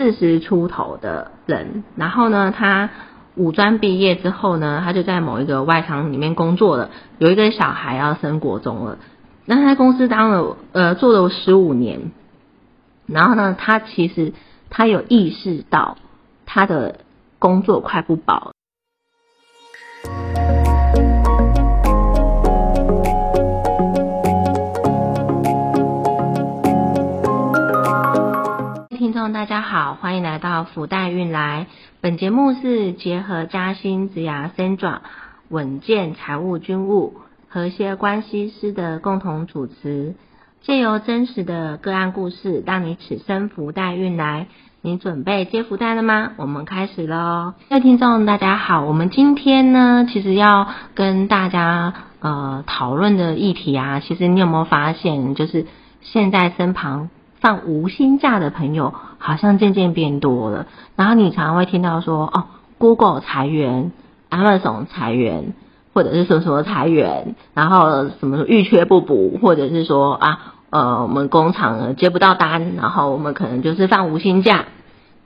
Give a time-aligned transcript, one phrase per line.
[0.00, 2.88] 四十出头的人，然后呢，他
[3.34, 6.88] 五专毕业之后呢，他就在某一个外商里面工作了，
[7.18, 8.96] 有一个小孩要升国中了，
[9.44, 12.12] 那他在公司当了呃做了十五年，
[13.06, 14.32] 然后呢，他其实
[14.70, 15.98] 他有意识到
[16.46, 17.00] 他的
[17.38, 18.52] 工作快不保。
[29.20, 31.66] 众大家好，欢迎来到福袋运来。
[32.00, 35.02] 本节目是结合嘉兴职涯三转
[35.50, 40.14] 稳健财务军务和谐关系师的共同主持，
[40.62, 44.46] 借由真实的个案故事，让你此生福袋运来。
[44.80, 46.32] 你准备接福袋了吗？
[46.38, 47.52] 我们开始喽。
[47.68, 55.66] 各位听众大家好，我们今天呢，其实要跟大家呃讨论的议题啊，其实你有没有发现，就是
[56.00, 57.10] 现在身旁。
[57.40, 62.44] 放无薪假的朋友好像渐渐变多了，然后你常常会听到说哦
[62.78, 63.92] ，Google 裁员
[64.28, 65.54] ，Amazon 裁员，
[65.94, 74.66] 或者是说什么裁员，然后什么预缺不补，或者是说啊，呃，我们工厂接不到单，然后我们可能就是放无薪假。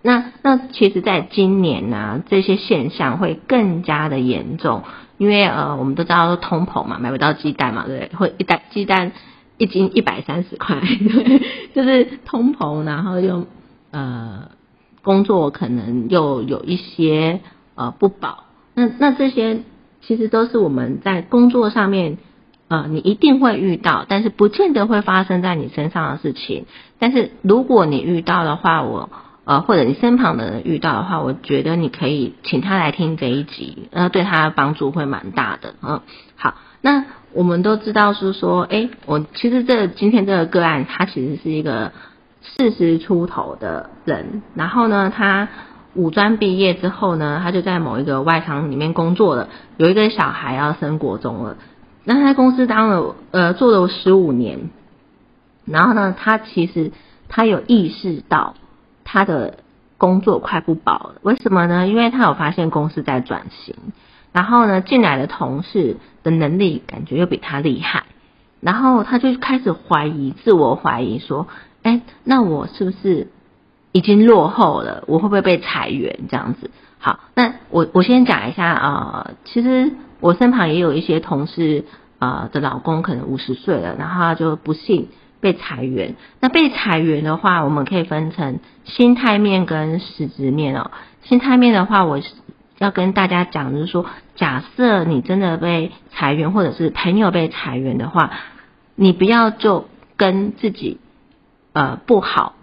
[0.00, 4.82] 那那其实，在今年呢，这些现象会更加的严重，
[5.18, 8.16] 因为呃，我们都知道通膨嘛，买不到鸡蛋嘛，对不对？
[8.18, 9.12] 会一袋鸡蛋。
[9.56, 10.80] 一斤一百三十块，
[11.74, 13.46] 就是通膨，然后又
[13.92, 14.48] 呃
[15.02, 17.40] 工作可能又有一些
[17.76, 18.44] 呃不保，
[18.74, 19.60] 那那这些
[20.02, 22.18] 其实都是我们在工作上面
[22.66, 26.66] 呃你一定会遇到，但是不见得会发生在你身上的事情。
[26.98, 29.08] 但是如果你遇到的话，我
[29.44, 35.76] 呃或者你身旁的人遇到的话，我觉得你可以请他来听这一集，呃对他的帮助会蛮大的。
[35.80, 36.00] 嗯，
[36.34, 37.04] 好，那。
[37.34, 41.92] 我们都知道是说，哎，我其实这今天这个个案，他其实是一个
[42.40, 45.48] 四十出头的人，然后呢，他
[45.94, 51.56] 五专毕业之后呢，他就在某一个外商里面工作了，有一个小孩要升国中了，
[52.04, 54.70] 那他在公司当了呃做了十五年，
[55.64, 56.92] 然后呢，他其实
[57.28, 58.54] 他有意识到
[59.02, 59.58] 他的
[59.98, 61.88] 工作快不保了，为什么呢？
[61.88, 63.74] 因为他有发现公司在转型。
[64.32, 68.02] 然后呢，进来的同事的能力感觉又比他厉害，
[68.60, 71.46] 然后他就开始怀疑，自我怀疑说
[71.84, 73.28] ：“哎，那我是不是
[73.92, 75.04] 已经落后了？
[75.06, 76.20] 我会不会被裁员？
[76.28, 81.84] 这样子？”好，那我我先讲一下啊，其实我身旁也有一些同事
[82.18, 85.08] 啊的老公可能五十岁了，然后他就不幸
[85.40, 86.16] 被裁员。
[86.40, 90.90] 那被裁员的话，我们可以分成心态面跟实质面哦。
[91.22, 92.28] 心态面的话，我是。
[92.78, 98.32] 要跟大家讲，就是说，假设你真的被裁员，或者是朋友被裁员的话，
[98.96, 99.86] 你不要就
[100.16, 100.98] 跟自己
[101.72, 102.54] 呃不好，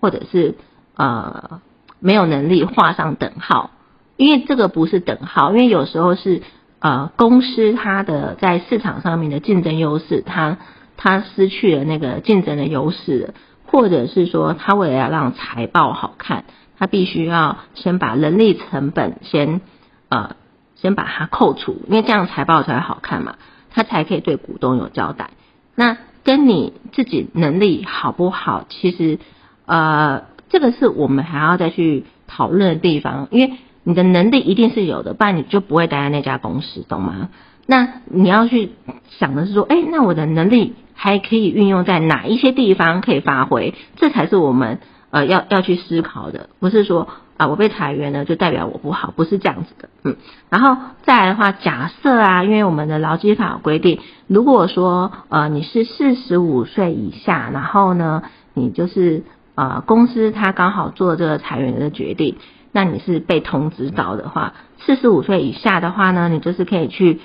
[0.00, 0.54] 或者是
[0.96, 1.60] 呃
[2.00, 3.70] 没有能力画上等号，
[4.16, 6.42] 因为这个不是等号，因为有时候是
[6.78, 10.56] 呃公司它的在市场上面的竞争优势，它
[10.96, 13.34] 它失去了那个竞争的优势，
[13.66, 16.44] 或者是说它为了要让财报好看。
[16.78, 19.60] 他必须要先把人力成本先
[20.08, 20.36] 呃
[20.76, 23.34] 先把它扣除，因为这样财报才好看嘛，
[23.70, 25.30] 他才可以对股东有交代。
[25.74, 29.18] 那跟你自己能力好不好，其实
[29.66, 37.30] 呃这个是我们还要再去讨论的地方，因为你的能力一定是有的，不然你就不会待在那家公司，懂吗？
[37.66, 38.70] 那你要去
[39.18, 44.78] 想的是说，哎，那我的能力还可以运用在哪一些地方可以发挥，这才是我们。
[45.10, 47.08] 呃，要要去思考的，不是说
[47.38, 50.16] 啊，我被裁员了就代表我不好，不是这样子的，嗯。
[50.50, 59.22] 然后再来的话，假设啊，因为我们的劳基法规定，如果说呃你是四十五岁以下，然后呢，你就是
[59.54, 62.36] 呃公司他刚好做这个裁员的决定，
[62.72, 67.20] 那你是被通知到的话，四十五岁以下的话呢，你就是可以去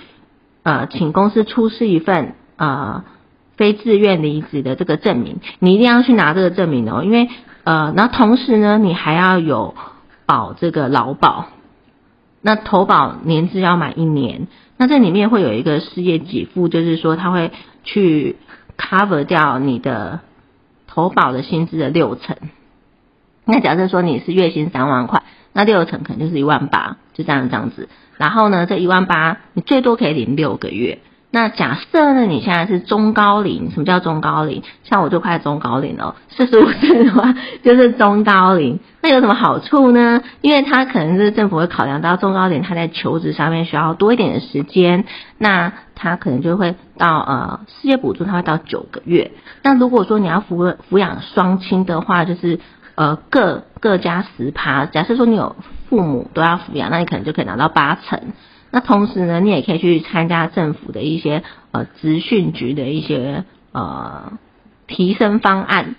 [0.63, 3.03] 呃请公司出示一份呃
[3.57, 7.27] 非自愿离职的这个证明，你一定要去拿这个证明哦，因为。
[7.63, 9.73] 呃，那同时呢，你还要有
[10.25, 11.47] 保这个劳保，
[12.41, 17.51] 那投保年资要满一年，那这里面会有一个失业给付，就是说他会
[17.83, 18.35] 去
[18.77, 20.19] cover 掉你的
[20.87, 22.35] 投保的薪资的六成。
[23.45, 25.23] 那假设说你是月薪三万块，
[25.53, 27.87] 那六成可能就是一万八，就这样这样子。
[28.17, 30.99] 然后呢，这一万八你最多可以领六个月。
[31.35, 32.27] 那假设呢？
[32.27, 34.61] 你现在是中高龄，什么叫中高龄？
[34.83, 37.33] 像我就快中高龄了，四十五岁的话
[37.65, 38.79] 就是中高龄。
[39.01, 40.21] 那有什么好处呢？
[40.41, 45.05] 因为他可能是政府会考量到中高龄他在求职上面需要多一点的时间，
[45.39, 49.31] 那他可能就会到呃失业补助他会到九个月。
[49.63, 52.59] 那如果说你要抚抚养双亲的话，就是
[52.93, 54.85] 呃各各加十趴。
[54.85, 55.55] 假设说你有
[55.89, 58.21] 父母都要抚养，那你可能就可以拿到八成。
[58.73, 64.33] 那同时呢，你也可以去参加政府的一些呃职训局的一些呃
[64.87, 65.93] 提升方案。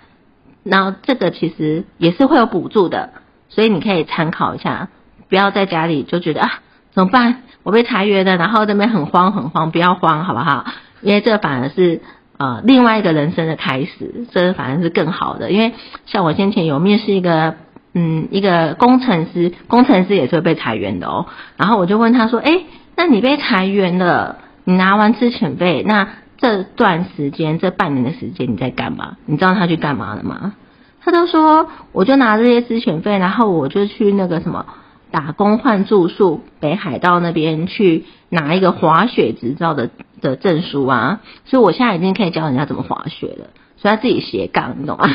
[0.61, 3.13] 那这个其实也是会有补助的，
[3.47, 4.89] 所以你可以参考一下，
[5.29, 6.51] 不要在家里就觉得啊
[6.91, 7.43] 怎么办？
[7.63, 10.65] 我被裁员了，然后那边很慌很慌，不要慌好不好？
[11.01, 12.01] 因为这反而是
[12.37, 15.49] 呃另外一个人生的开始，这反而是更好的。
[15.49, 15.75] 因为
[16.07, 17.55] 像我先前有面试一个
[17.95, 21.25] 嗯一个工程师，工程师也是会被裁员的哦。
[21.57, 22.61] 然后我就问他说，哎，
[22.95, 26.09] 那你被裁员了，你拿完资遣费那？
[26.37, 29.15] 这段时间，这半年的时间你在干嘛？
[29.25, 30.53] 你知道他去干嘛了吗？
[31.01, 34.65] 他都说，我就拿这些资遣费，然后我就去那个什么
[35.11, 39.89] 打工换住宿，北海道那边去拿一个滑雪执照的
[40.19, 41.21] 的证书啊。
[41.45, 43.47] 所以我现在已经可以教人家怎么滑雪了。
[43.85, 45.05] 他自己斜杠，你懂吗？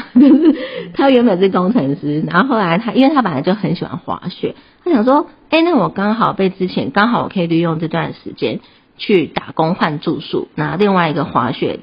[0.95, 8.61] 他原本是工程师，然后后来他因为他本来就很喜欢滑雪，他想说，哎，那我刚好被之前刚好我可以利用这段时间。
[9.03, 11.81] 去打工换住宿，拿另外一个滑雪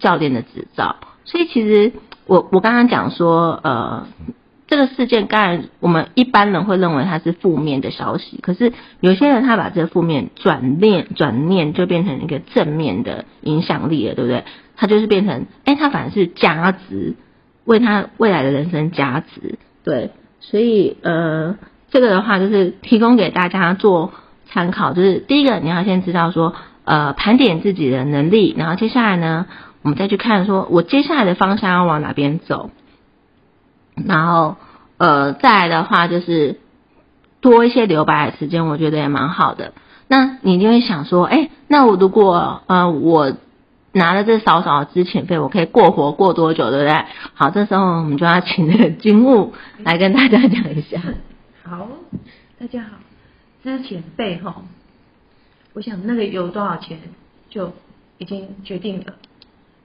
[0.00, 0.96] 教练的执照。
[1.24, 1.92] 所以其实
[2.26, 4.08] 我我刚刚讲说，呃，
[4.68, 14.44] 这个事件，当然我们一般人会认为它是负面的消息，可是有些人他把这个负面转念转念，就变成一个正面的影响力了，对不对？
[14.76, 17.16] 他就是变成，哎，他反而是加值，
[17.64, 19.58] 为他未来的人生加值。
[19.82, 21.56] 对，所以呃，
[21.90, 24.12] 这个的话就是提供给大家做。
[24.50, 26.54] 参考就是第一个，你要先知道说，
[26.84, 29.44] 呃，盘点自己的能力，然后接下来呢，
[29.82, 32.70] 我们再去看说，我接下来的方向要往哪边走，
[34.06, 34.56] 然后
[34.96, 36.60] 呃，再来的话就是
[37.40, 39.72] 多一些留白的时间，我觉得也蛮好的。
[40.08, 43.32] 那你就会想说，哎，那我如果呃我
[43.92, 47.04] 拿了这少少的资遣费，我可以过活过多久，对不对？
[47.34, 49.54] 好，这时候我们就要请那个军务
[49.84, 51.00] 来跟大家讲一下。
[51.64, 51.88] 好，
[52.58, 52.96] 大家好。
[53.62, 54.62] 之前费哈，
[55.74, 56.98] 我想那个有多少钱
[57.50, 57.72] 就
[58.18, 59.14] 已经决定了，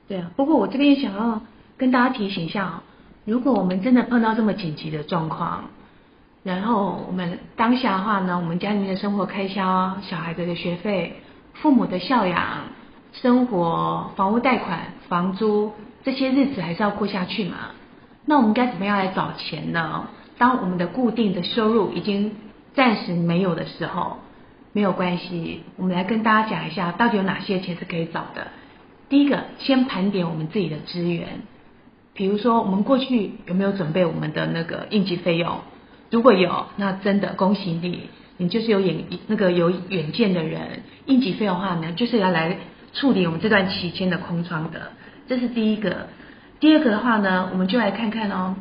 [0.08, 0.32] 对啊。
[0.36, 1.42] 不过我这边想要
[1.78, 2.74] 跟大家提醒一下哦，
[3.26, 5.66] 如果我们真的碰到这么紧急的状况，
[6.44, 11.22] 然后我们当下的话呢，我们家里面的生活开销、小孩子的学费、
[11.54, 12.64] 父母的孝养、
[13.14, 15.72] 生活、房屋贷款、房租
[16.04, 17.56] 这些日子还是要过下去嘛？
[18.26, 20.08] 那我们该怎么样来找钱呢？
[20.38, 22.36] 当我们的固定的收入已经
[22.74, 24.18] 暂时没有的时候
[24.74, 28.48] 没有关系，我们来跟大家讲一下，到底有哪些钱是可以找的。
[29.08, 31.42] 第一个，先盘点我们自己的资源，
[32.14, 35.60] 比如说我们过去有没有准备我们的那个应急费用？
[36.12, 40.84] 如果有，那真的恭喜你，你就是有眼那个有远见的人。
[41.06, 42.58] 应急费用的话呢，就是要来
[42.94, 44.92] 处理我们这段期间的空窗的，
[45.28, 46.08] 这是第一个。
[46.60, 48.56] 第二个的话呢，我们就来看看哦，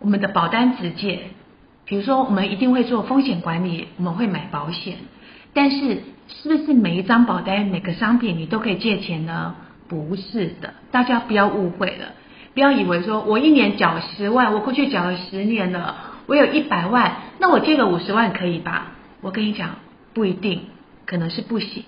[0.00, 1.20] 我们的保单直借。
[1.84, 4.96] 比如说，我们一定会做风险管理，我们会买保险，
[5.52, 9.54] 但是是不是每一张保单、每个商品你都可以借钱呢？
[9.92, 12.06] 不是的，大家不要误会了，
[12.54, 15.94] 不要以为说我一年缴十万，我过去缴了十年了，
[16.26, 18.92] 我有一百万，那我借个五十万可以吧？
[19.20, 19.76] 我跟你讲，
[20.14, 20.62] 不一定，
[21.06, 21.84] 可能是不行，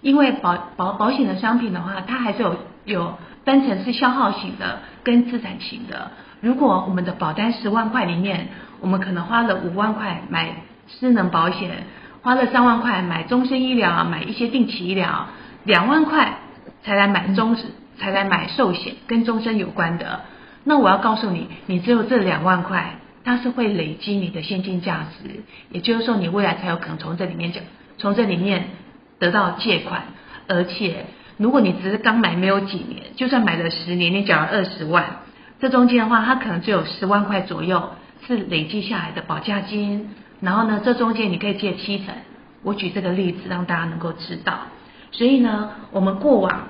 [0.00, 6.12] 因为保保保险的商品的话，它还是有有分成是消耗型的跟资产型的。
[6.40, 8.48] 如果我们的保单十万块里面，
[8.80, 11.84] 我们可能花了五万块买失能保险，
[12.22, 15.26] 花了三万块买终身医疗，买一些定期医疗，
[15.64, 16.38] 两万块
[16.82, 17.56] 才来买终
[17.98, 20.20] 才来买寿险跟终身有关的。
[20.64, 27.62] 那我要告诉你，你只有这两万块，它是会累积你的现金价值，也就是说你未来才有可能从这里面讲，
[27.98, 28.68] 从这里面
[29.18, 30.02] 得到借款。
[30.46, 31.06] 而且
[31.36, 35.18] 如果你只是刚买没有几年，就算买了十年，你缴了二十万，
[35.60, 37.90] 这中间的话，它可能只有十万块左右。
[38.26, 42.14] 是累积下来的保价金，然后呢，这中间你可以借七成。
[42.62, 44.58] 我举这个例子让大家能够知道。
[45.12, 46.68] 所以呢，我们过往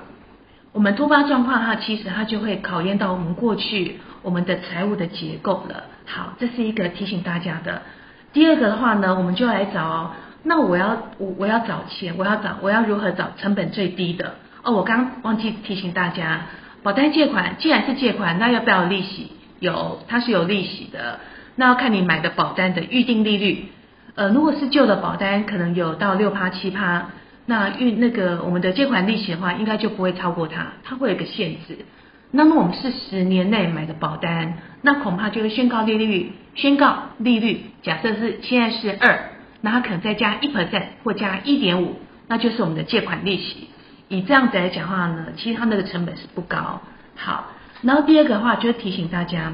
[0.71, 5.83] 我们突发状况哈，其实它就会考验到我们过去我们的财务的结构了。
[6.05, 7.81] 好，这是一个提醒大家的。
[8.33, 10.11] 第二个的话呢，我们就来找哦，
[10.43, 14.35] 那我要我我要找钱，我要找我要如何找成本最低的？
[14.63, 16.41] 哦，我刚忘记提醒大家，
[16.83, 19.31] 保单借款既然是借款，那要不要利息？
[19.59, 21.19] 有，它是有利息的。
[21.55, 23.65] 那要看你买的保单的预定利率，
[24.15, 27.07] 呃，如果是旧的保单，可能有到六趴七趴，
[27.49, 31.79] 那运那个我们的借款利息的话，应该就不会超过它，它会有一个限制。
[32.29, 41.95] 那么我们是十年内买的保单，那恐怕就是宣告利率，宣告利率，假设是现在是二，那它可能再加一 percent 或加一点五，
[42.27, 43.67] 那就是我们的借款利息。
[44.09, 46.81] 以这样子来讲话呢，其实它那个成本是不高。
[47.15, 47.47] 好，
[47.81, 49.51] 然后第二个的话就是提醒大家。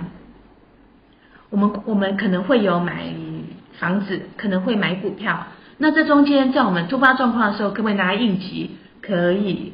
[1.49, 3.05] 我们我们可能会有买
[3.79, 5.47] 房子，可能会买股票。
[5.77, 8.71] 那这中间在我们突发状况的时候，可不可以拿来应急？
[9.01, 9.73] 可以。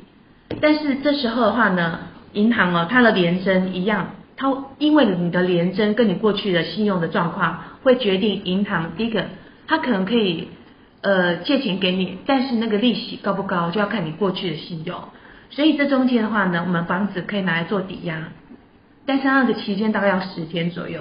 [0.59, 1.99] 但是这时候的话呢，
[2.33, 9.25] 银行哦，它的连征一样，它因为你的连征跟你过去的信用的状况，会决定银行第一个，
[9.67, 10.49] 它可能可以
[11.01, 14.99] 呃借钱给你，但是那个利息高不高，就要看你过去的信用。
[15.51, 18.29] 所以这中间的话呢，我们房子可以拿来做抵押，
[19.05, 20.99] 但是那个期间大概要十天左右。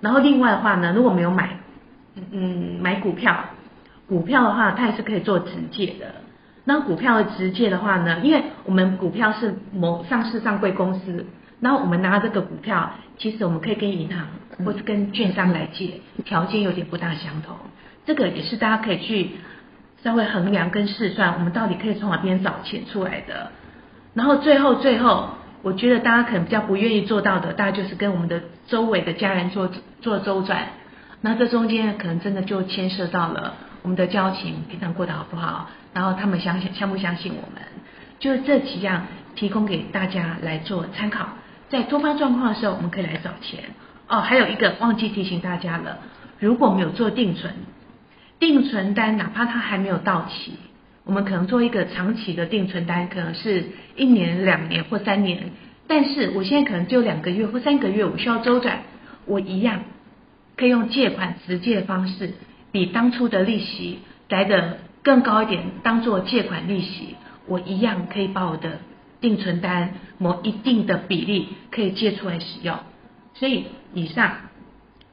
[0.00, 1.58] 然后另外的话呢，如果没有买，
[2.32, 3.44] 嗯，买股票，
[4.12, 6.14] 股票的话它也是可以做直借的。
[6.64, 11.24] 那股票的直借的话呢，因为我们股票是某上市上柜公司，
[11.60, 14.26] 然后我们拿这个股票，其实我们可以跟银行
[14.64, 17.56] 或是跟券商来借，条件有点不大相同。
[18.04, 19.30] 这个也是大家可以去
[20.04, 23.50] 稍微衡量跟试算，我们到底可以从哪边找钱出来的。
[24.14, 25.30] 然后最后最后，
[25.62, 30.66] 我觉得大家可能比较不愿意做到的，大概就是跟我们的周围的家人做做周转。
[31.22, 37.62] 那这中间可能真的就牵涉到了我们的交情，平常过得好不好，然后他们相信相不相信我们，
[38.18, 41.28] 就是这几样提供给大家来做参考。
[41.68, 43.64] 在突发状况的时候，我们可以来找钱。
[44.08, 45.98] 哦，还有一个忘记提醒大家了，
[46.38, 47.54] 如果我们有做定存，
[48.38, 50.54] 定存单哪怕它还没有到期。
[51.04, 53.64] 我们可能做一个长期的定存单，可能是
[53.96, 55.50] 一年、两年或三年，
[55.88, 58.82] 但是我现在可能只有两个月或三个月，我需要周转，
[59.24, 59.82] 我一样
[60.56, 62.34] 可以用借款直借的方式，
[62.72, 67.14] 比当初的利息来的更高一点，当做借款利息，
[67.46, 68.78] 我一样可以把我的
[69.20, 72.78] 定存单某一定的比例可以借出来使用。
[73.34, 74.32] 所以以上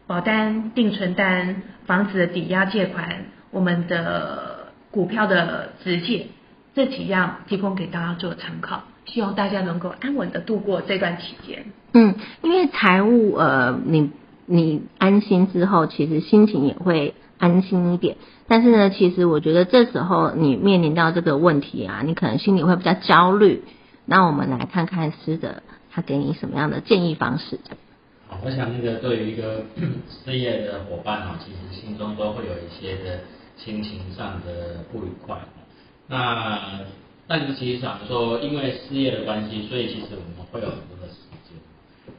[0.08, 4.58] 保单、定存单、房子的抵押借款，我们的。
[4.92, 6.30] 股票的直借
[6.74, 11.66] 这几样提供给大家做参考，希望大家能够安稳的度过这段期间。
[11.94, 14.10] 嗯，因为财务呃，你
[14.48, 18.18] 你安心之后，其实心情也会安心一点。
[18.48, 23.64] 但是呢，其实我觉得这时候你面临到这个问题啊，你可能心里会比较焦虑。
[24.06, 27.60] 那我们来看看师者他给你什么样的建议方式。
[28.44, 29.64] 我想那个对于一个
[30.24, 33.20] 失业的伙伴啊，其实心中都会有一些的。
[33.60, 35.38] 心情上的不愉快，
[36.08, 36.80] 那
[37.28, 41.60] 但是其实想说，因为事业的关系，所以其实我们会有很多的时间。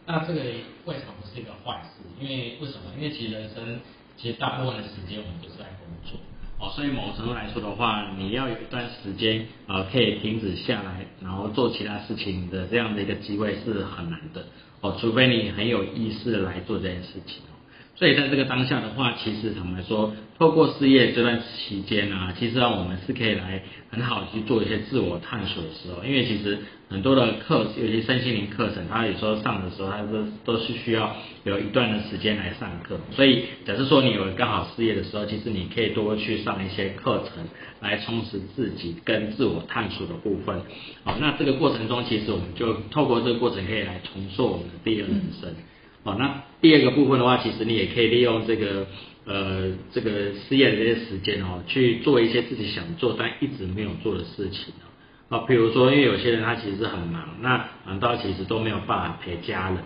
[0.05, 0.41] 那这个
[0.85, 2.05] 为什么不是一个坏事？
[2.21, 2.93] 因为为什么？
[2.95, 3.81] 因为其实人生
[4.21, 6.21] 其实大部分的时间我们都是在工作
[6.59, 14.45] 哦，所以某程度来说的话，你要有一段时间呃可以停止下来，然后做其他事情的这样的一个机会是很难的
[14.83, 17.41] 哦，除非你很有意识来做这件事情。
[18.01, 26.03] 所以在这个当下的话，其实坦白说，透过事业这段期间啊，其实让我们是可以来很好去做一些自我探索的时候。
[26.03, 31.15] 因为其实很多的课，尤其身心灵课程，它有时候上的时候，它都都是需要
[31.45, 32.99] 有一段的时间来上课。
[33.13, 37.45] 所以假设说你有刚好事业的时候，其实你可以多去上一些课程，
[37.83, 40.59] 来充实自己跟自我探索的部分。
[41.05, 45.55] 好，那这个过程中，其实我们就透过这个过程，可以来重塑我们的第二人生。
[46.03, 48.87] 哦，那第二个部分的话，其实你也可以利用这个
[49.27, 54.89] 呃这个失业的这些时间哦，去做一些自己想做但一直没有做的事情哦。
[55.29, 59.79] 好，比如说，因为有些人他其实很忙，那忙到其实都没有办法陪家人。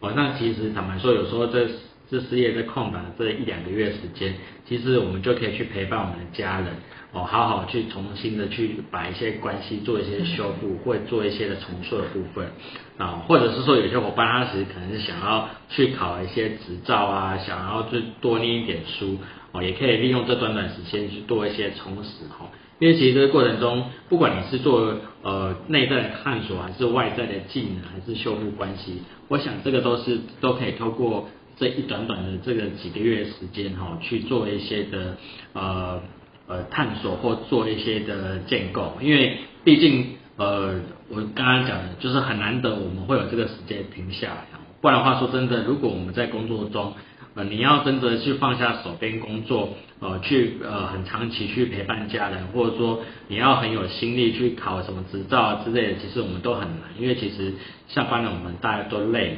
[0.00, 1.66] 哦，那其实坦白说，有时候这
[2.10, 4.34] 这失业在空档这一两个月时间，
[4.68, 6.68] 其实我们就可以去陪伴我们的家人。
[7.14, 12.50] 哦，好好去重新的去把一些关系做一些修复，或做一些的重塑的部分
[12.98, 19.16] 啊，或者是说有些伙伴他其实可能是想要去考一些执照啊，想要去多念一点书
[19.52, 22.50] 哦，也可以利用这短短时间去做一些充实哈。
[22.80, 35.16] 因为其实这个过程中，不管你是做呃内在的探索，还是外在的技能，还是修复关系，我想这个都是都可以透过这一短短的这个几个月时间哈，去做一些的
[35.52, 36.02] 呃。
[36.46, 40.74] 呃，探索或做一些的建构，因为毕竟呃，
[41.08, 44.44] 我刚刚讲的就是很难得我们会有这个时间停下来，
[44.82, 46.92] 不然的话说真的，如果我们在工作中，
[47.34, 49.70] 呃，你要真的去放下手边工作，
[50.00, 57.54] 呃，去呃很长期去陪伴家人，或者说你要很有心力去考什么执照啊之类的，其实我们都很难，因为其实
[57.88, 59.36] 下班了我们大家都累了，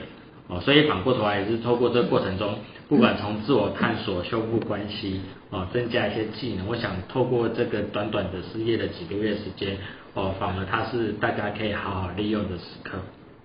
[0.48, 2.58] 哦，所以反过头来也是透过这个过程中。
[2.88, 9.76] 不管从自我探索、修复关系，哦，增加一些技能，我想透过这个短短的失业的几个月时间，
[10.14, 12.92] 哦，反而它是大家可以好好利用的时刻。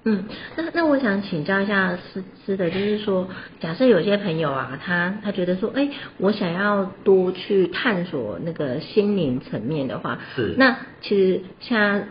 [0.03, 3.27] 嗯，那那我想请教一下思思的，就是说，
[3.60, 12.03] 假设有些朋友啊，他他觉得说，哎，我想要多去探索那个心灵层面的话，是，那其实像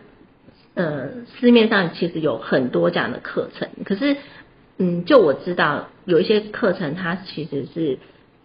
[0.75, 4.17] 呃市面上其实有很多这样的课程，可是。
[4.83, 7.99] 嗯，就我知道有一些课程它其实是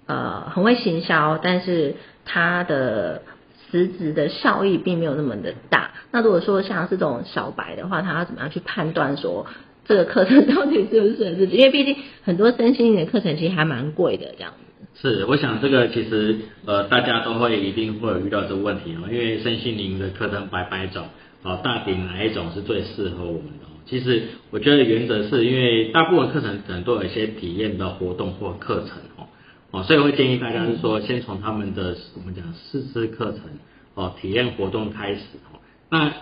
[0.05, 3.21] 呃很会行销，但是它的
[3.71, 5.91] 实质的效益并没有那么的大。
[6.11, 9.47] 那如果说像这种小白的话，他要怎么样去判断说
[9.85, 11.55] 这个课程 到底是不是适合自己？
[11.55, 14.57] 因为毕竟很多身心灵的课程其实还蛮贵的，这样子。
[15.01, 21.05] 是，我想这个其实呃大家都会一定会有遇到这个问题哦，因为身心灵的课程百百种，
[21.43, 23.65] 哦，到底哪一种是最适合我们的？
[23.85, 29.27] 其实我觉得原则是因为大部分课程可能都有一些体验的活动或课程哦，
[29.71, 33.41] 哦，所以会建议大家是说先从他们的我们讲试吃课程
[33.93, 36.13] 哦体验活动开始哦，那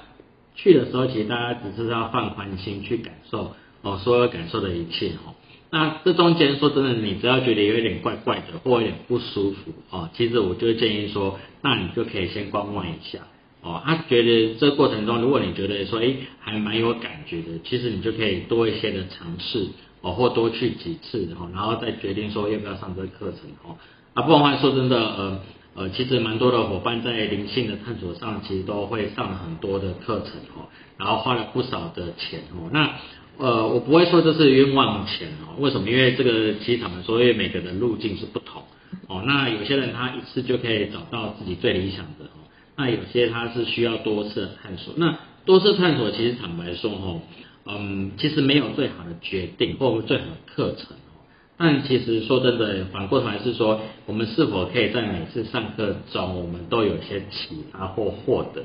[0.56, 5.34] 去的时候其实大家只是要放宽心去感受哦所有感受的一切哦。
[5.72, 13.20] 那这中间说真的，你只要觉得有一点怪怪的或有点不舒服哦，其实我就建议说，那你就可以先观望一下
[13.64, 13.82] 哦。
[13.84, 19.66] 他觉得这个过程中，如果你觉得说，哎，还蛮有感觉的，其实你就可以多一些的尝试
[20.02, 23.76] 哦，或多去几次哦，然后再决定说要不要上这个课程哦。
[24.14, 25.40] 啊，不然话说真的，呃
[25.76, 32.70] 呃，其实蛮多的伙伴在灵性的探索上，其实都会上很多的课程哦，然后花了不少的钱哦。
[32.72, 32.94] 那
[33.40, 35.58] 呃，我不会说这是冤枉钱哦。
[35.58, 35.90] 为什么？
[35.90, 38.62] 因为这个其实坦白说，因为每个人路径是不同
[39.08, 39.24] 哦。
[39.26, 42.43] 那有些人他一次就可以找到自己最理想的哦。
[42.76, 44.94] 那有些他是需要多次探索。
[44.98, 47.22] 那多次探索，其实坦白说哦，
[47.66, 51.22] 嗯，其实没有最好的决定或最好的课程哦。
[51.58, 58.64] 但其实说真的，反过头来是说，我们是否可以在每次上课中，我们都有些启发或获得。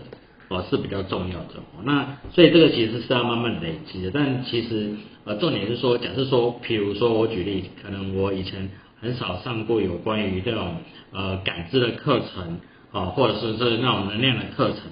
[0.50, 4.96] 哦是比较重要的，那所以这个其实是要慢慢累积的，但其实
[5.26, 10.76] 呃重点是说，假设说，譬如说我举例，可能我以前很少上过有关于这种
[11.12, 12.60] 呃感知的课程，
[12.92, 14.82] 哦或者是是那种能量的课程，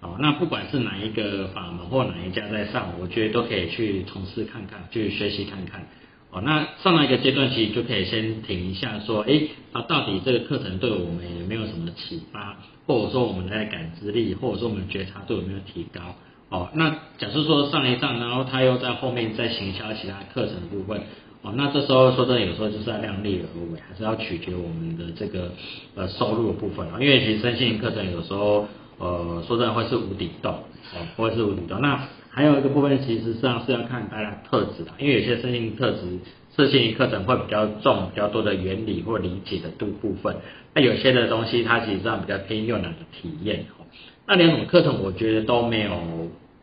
[0.00, 5.86] 哦那不管是哪一个法门或哪一家在上，我觉得都可以去从事看看，去学习看看。
[6.34, 12.56] 哦，那上到一个阶段，其实就可以先停一下，说，哎，啊，到底这个课程对我们有没有什么启发，
[12.86, 16.00] 或者说我们的感知力，或者说我们觉察度有没有提高？
[16.48, 16.88] 哦，那
[17.18, 21.02] 假设说上一上，然后他又在后面再行销其他课程的部分，
[21.42, 25.50] 哦，那这时候说真的，有时候就是要量力而为，还是要取决我们的这个
[25.94, 28.66] 呃收入的部分啊，因为其实身心灵课程有时候
[28.98, 30.52] 呃说真的会是无底洞，
[30.94, 32.08] 哦，会是无底洞，那。
[32.34, 36.18] 还有一个部分，其实上是要看大家特质的，因为有些生性特质，
[36.56, 40.34] 设性课程会比较重比较多的原理或理解的度部分，
[40.72, 43.84] 那有些的东西它其实上比较偏用脑的体验哦。
[44.26, 45.92] 那两种课程我觉得都没有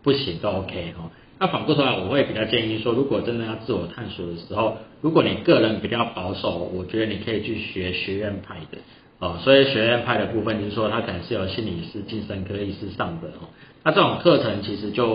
[0.01, 1.11] 不行，都 OK 哦。
[1.39, 8.77] 那反过头来，我会比较建议说，如果真的要自我探索的时候，如果你个人比较保守，我觉得你可以去学学院派的
[9.19, 9.37] 哦。
[9.41, 13.47] 所以学院派的部分，就是说它可能是有心理师、精神科医师上的哦。
[13.85, 15.07] 那这种课程其实就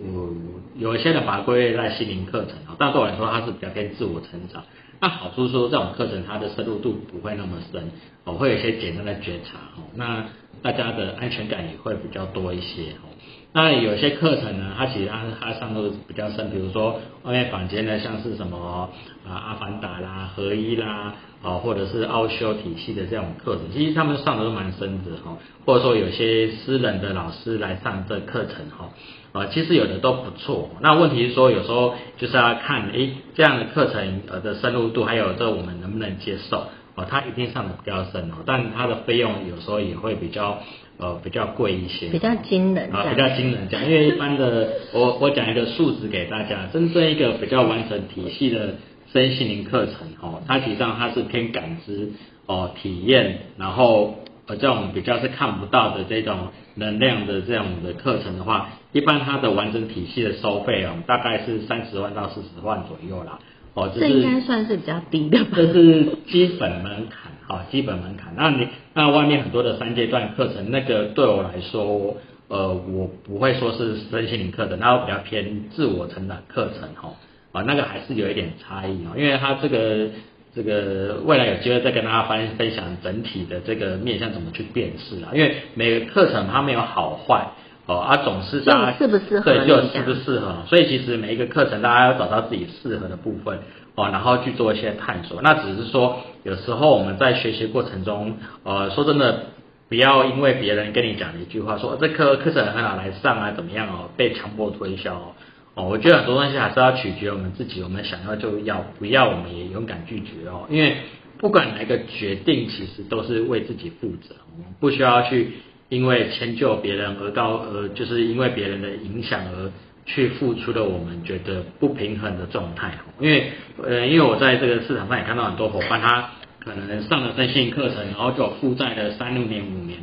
[0.00, 0.34] 呃
[0.76, 4.64] 有一些人把它归类在心灵课程啊，但对我来说它是比较偏自我成长。
[5.00, 7.92] 那好处是说这种课程它的深入度不会那么深，
[8.24, 10.24] 哦会有一些简单的觉察哦，那
[10.60, 13.07] 大家的安全感也会比较多一些哦。
[13.52, 18.90] 那有些课程呢，它其实它它上都比较深，比如说外面坊间的像是什么
[19.26, 21.14] 啊阿凡达啦、合一啦。
[21.40, 25.38] 哦，或者是奥修体系的这种课程，其实他们上的都蛮深的哈。
[25.64, 28.90] 或者说有些私人的老师来上这课程哈，
[29.30, 30.70] 啊，其实有的都不错。
[30.80, 36.64] 那问题是说，有时候就是要看，诶这样的课程呃的深入度，还有这我们能不能接受？
[36.96, 40.58] 哦，他一定上的比较深哦，但他的费用有时候也会比较
[40.98, 48.74] 呃比较贵一些，比较惊人啊，比较惊人讲，因为一般的 我我讲一个数值给大家，针对一个比较完整体系的。
[49.10, 52.10] 身心灵课程哦，它实际上它是偏感知
[52.44, 63.38] 哦体验，然后呃这种比较是看不到的这种能量的这种的课程的话，一般它的完整体系的收费哦大概是三十万到四十万左右啦。
[63.78, 65.50] 哦，这应该算是比较低的吧。
[65.56, 68.34] 这是基本门槛 哈，基本门槛。
[68.36, 72.16] 那你那外面很多的三阶段课程，那个对我来说，
[72.48, 77.14] 呃我不会说是身心灵课程，那比较偏自我成长课程哈。
[77.52, 80.08] 啊，那个还是有一点差异哦，因为它这个
[80.54, 87.48] 这个未来有机会再跟大家分分享整体的这个面向怎么去辨识啊，因为每个课程它没有好坏
[87.88, 93.60] 哦，啊总是大家适不适合对，就适不适合，所以其实每一个课程大家要找到自己适合的部分
[93.94, 95.40] 哦，然后去做一些探索。
[95.42, 99.46] 那只是说有时候我们在学习过程中，呃，说真的，
[99.88, 105.32] 不要因为别人跟你讲一句话说这课课程很好来上啊，怎么样哦，被强迫推销哦。
[105.74, 110.66] 哦，我觉得很多东西还是要取决我们自己，我们想要就要，不要我们也勇敢拒绝哦。
[110.68, 110.96] 因为
[111.38, 115.52] 不管哪个决定，其实都是为自己负责，我们不需要去
[115.88, 119.70] 因为迁就别人而到，呃，就是因为别人的影响而
[120.04, 122.98] 去付出了我们觉得不平衡的状态。
[123.20, 123.50] 因为
[123.82, 129.98] 呃，因为我在这个市场上也看到很多伙伴，他可能上了身心课程，然后就负债了三六年、五年。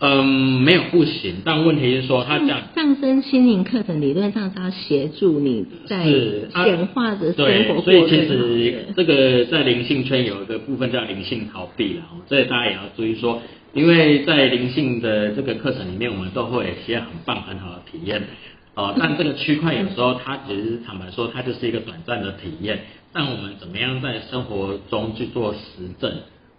[0.00, 7.84] 嗯，没有不行，但问题是说他讲上升心灵课程理论上是要协助你在显化的生活过程。
[7.84, 13.40] 所以其实这个在灵性圈有一个部分叫灵性逃避了，所以大家也要注意说，
[13.74, 18.22] 因为在灵性的这个课程里面，我们都会有一些很棒很好的体验
[18.74, 18.94] 哦。
[18.98, 22.80] 但这个区块有时候它其实坦白说，它就是一个短暂的体验。
[23.12, 25.60] 但我们怎么样在生活中去做实
[26.00, 26.12] 证？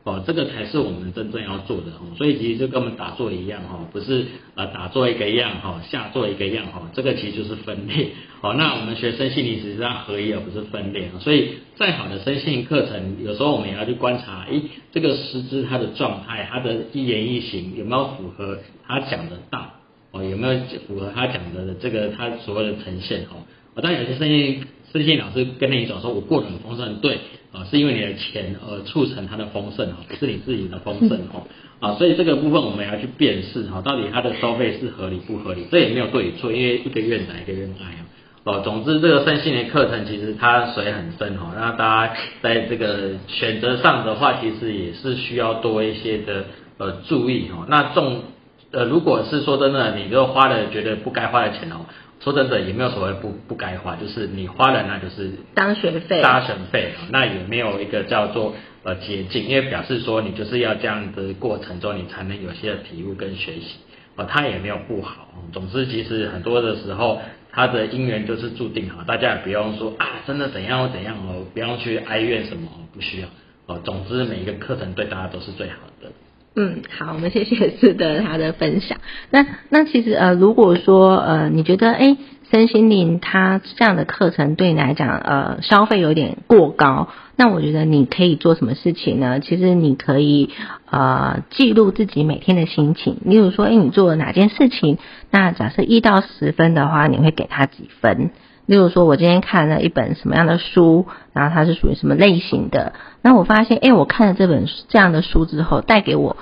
[0.06, 8.10] 哦，这个才是我们真正要做的哦，所以其实就跟我们打坐一样哈，不是呃打坐一个样哈，下坐一个样哈，这个其实就是分裂。
[8.42, 19.72] 哦，那我们学身心灵实际上合一而不是分裂，所以再好的身心课程，有时候我们也要去观察，诶，这个师资他的状态，他的一言一行有没有符合他讲的道，
[20.12, 23.42] 哦，有没有符合他讲的这个他所谓的呈现哦，
[23.74, 24.64] 我当然有些声音
[24.96, 27.20] 身心老师跟你讲说，我过得很丰盛，对。
[27.52, 31.42] 啊，是因为你的钱而促成它的丰盛哈，不是你自己的丰盛哈
[31.80, 35.66] 啊，所以这个部分我们要去辨识哈，到底它的收费是合理不合理？
[35.72, 38.04] 这也没有对与错，因为一个愿打一个愿挨啊。
[38.44, 46.44] 哦，总之这个圣心的课程其实它水很深哈，那大家在这个选择上的话，其实也是需要多一些的
[46.78, 47.66] 呃注意哈。
[47.70, 48.24] 那重
[48.72, 51.86] 呃，如果是说真的，你就花了觉得不该花的钱哦。
[52.26, 63.78] 说真的，也没有所谓不不该花，就是你花了，那就是当学费，搭学费，那也没有一个叫做呃捷径，因为表示说你就是要这样的过程中，你才能有些体悟跟学习，
[64.16, 73.28] 哦，他也没有不好，总之其实很多的时候，他的因缘就是注定好，大家也不用说啊，真的怎样或怎样哦，不用去哀怨什么，不需要，
[73.68, 76.12] 哦，总之每一个课程对大家都是最好的。
[76.58, 79.00] 嗯，好，我们谢谢是的他的分享。
[79.30, 82.16] 那那其实呃，如果说呃，你觉得哎，
[82.50, 89.42] 身心灵它这样的课程对你来讲呃，消费有点过高，那我觉得你可以做什么事情呢？
[89.42, 90.50] 其实你可以
[90.90, 94.98] 呃记录自己每天的心情，例如说哎，你做了哪件事情？
[95.32, 98.32] 那假设一到十分的话，你会给他几分？
[98.66, 102.94] 例如说，我今天看了一本什么样的书，然后它是属于什么类型的？
[103.22, 106.36] 那我发现，哎，我看了这本这样的书之后，带给我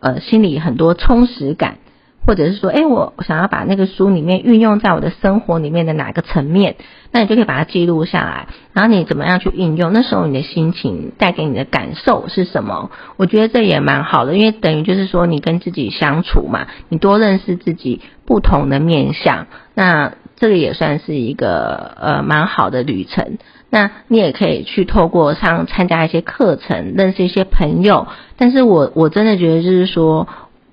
[0.00, 1.78] 呃心里很多充实感，
[2.26, 6.74] 或者是说，哎，我想要把那个书里面运用在我的生活里面的哪个层面，
[7.12, 9.92] 那你就可以把它记录下来，然后你怎么样去运用？
[9.92, 12.90] 那时候你的心情带给你的感受是什么？
[13.16, 20.14] 我觉得这也蛮好的，因为等于就是说你跟自己相处嘛，你多认识自己不同的面相，那。
[20.38, 23.38] 这个也算是一个呃蛮好的旅程。
[23.70, 28.06] 那你也可以去透过上参加一些课程，认识一些朋友。
[28.38, 30.26] 但是我我真的觉得就是说，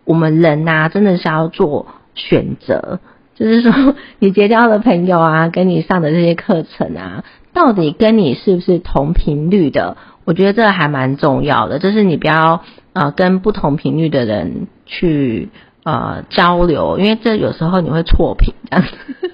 [0.05, 2.99] 我们人呐，真的是要做选择。
[3.35, 9.97] 就是说， 你结交的朋友啊，跟你上的这些课程啊，到底跟你是不是同频率的？
[10.23, 11.79] 我觉得这还蛮重要的。
[11.79, 12.61] 就是你不要
[12.93, 15.49] 呃跟不同频率的人去
[15.83, 19.31] 呃交流，因为这有时候你会错频这样子。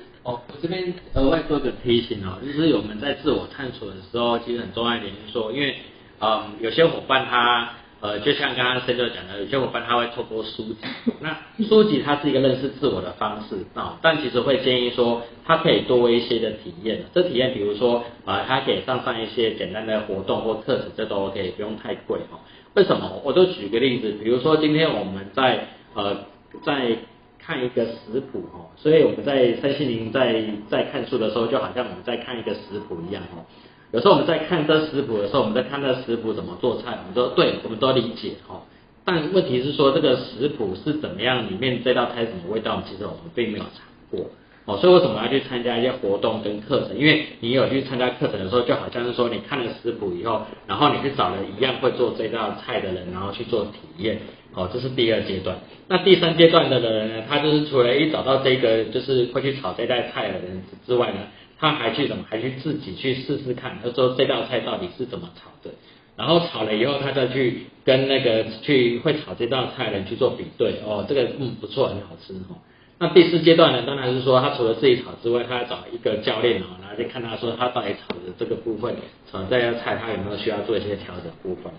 [0.62, 5.76] 这边额外做个提醒哦，就是我们在自我探索的时候，其实很重要一点就是说，因为
[6.20, 7.70] 嗯，有些伙伴他
[8.02, 10.78] 呃，就像刚刚森哥讲的，有些伙伴他会透过书籍，
[11.22, 11.36] 那
[11.68, 22.38] 书籍它是一个认识自我的方式啊，但其实会建议说，他可以多一些的体验，这体验比如说啊，他可以上上一些简单的活动或课程，这都 OK，不用太贵哦。
[22.76, 23.22] 为什么？
[23.24, 26.18] 我就举个例子，比如说今天我们在呃
[26.64, 26.98] 在。
[27.44, 33.44] 看一个食谱哦，所以我们在三心灵在在看书的时候，就好像我们在看一个食谱一样哦。
[33.92, 38.62] 有时候我们在看这食谱的时候，我们在看这食谱怎么做菜，我们都对，我们都理解哦。
[39.04, 44.30] 但问题是说，这个食谱是怎么样，里面这道菜什么味道，其实我们并没有尝过
[44.66, 44.78] 哦。
[44.78, 46.96] 所以为什么要去参加一些活动跟课程？
[46.98, 54.20] 因为你有去参加课程的时候，就好像是说你看了食谱以后，然后你去找了一样会做这道菜的人，然后去做体验。
[54.54, 55.58] 哦，这是第二阶段。
[55.88, 57.24] 那第三阶段的人呢？
[57.28, 61.20] 他就是除了一找到这个就是会去炒这道菜的人之外呢，
[61.60, 62.26] 他还去怎么？
[62.30, 65.74] 还去自己去试试看，他说这道菜到底是怎么炒的。
[66.18, 70.76] 然后炒了以后，他再去跟那个去会炒这道菜的人去做比对。
[70.86, 72.60] 哦，这个嗯不错，很好吃哦。
[73.00, 78.94] 那第四阶段呢，当然是说他除了自己炒之外，他要找一个教练哦，然后去看他说他到底炒的这个部分，
[79.32, 81.72] 炒这道菜他有没有需要做一些调整部分。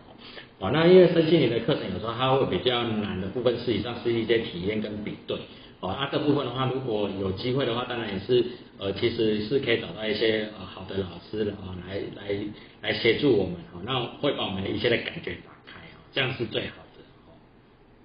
[0.62, 5.36] 哦那因为身心灵的课程有时候它会比较难的部分，实际上是一些体验跟比对。
[5.80, 8.44] 哦，啊这部分的话，如果有机会的话，当然也是
[8.78, 12.38] 呃，其实是可以找到一些呃好的老师啊，来来
[12.80, 13.56] 来协助我们。
[13.72, 17.02] 哦，那会把我们的一些的感觉打开，哦，这样是最好的。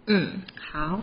[0.07, 0.41] 嗯，
[0.71, 1.01] 好。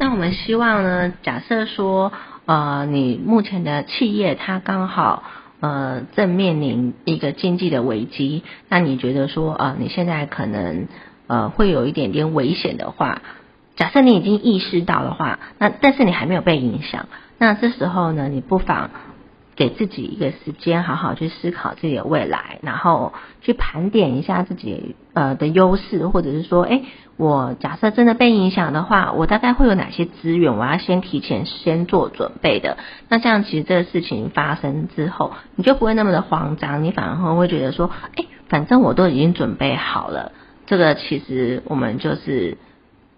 [0.00, 2.12] 那我们希望呢，假设说，
[2.46, 5.22] 呃，你目前的企业它刚好
[5.60, 10.88] 呃正面临一个经济的危机，那你觉得说，呃，你现在可能
[11.26, 13.22] 呃会有一点点危险的话，
[13.76, 18.90] 假设你已经意识到的话，那但是你还没有被影响，那这时候呢，你不妨。
[19.56, 26.82] 给自己一个时间，好好去思考自己的未来，然后去盘点一下自己呃的优势，或者是说，哎，
[27.16, 32.76] 我假设真的被影响的话，我大概会有哪些资源，我要先提前先做准备的。
[33.08, 40.32] 那这样其实这个事情发生之后，你就不会那么的慌张，你反而会觉得说，哎，反正我都已经准备好了。
[40.66, 42.58] 这个其实我们就是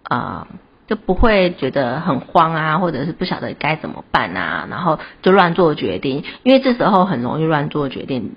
[0.05, 0.46] 啊。
[0.88, 8.33] 就不会觉得很慌啊，或者是不晓得该怎么办啊，然后就乱做决定，因为这时候很容易乱做决定，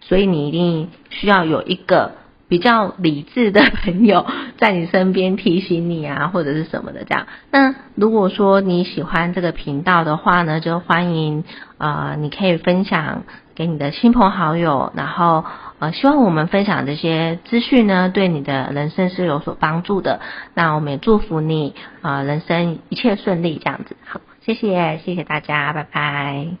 [0.00, 2.12] 所以你一定需要有一个
[2.48, 4.24] 比较理智的朋友
[4.56, 7.26] 在你身边提醒你啊，或者是什么的这样。
[7.50, 11.44] 那如果说你喜欢这个频道的话呢，就欢迎
[11.76, 13.24] 啊，你可以分享
[13.54, 15.44] 给你的亲朋好友，然后。
[15.80, 20.20] 呃，希望我们分享这些资讯呢，对你的人生是有所帮助的。
[20.54, 23.96] 那我们也祝福你啊，人生一切顺利，这样子。
[24.04, 26.58] 好，谢谢，谢谢大家，拜拜。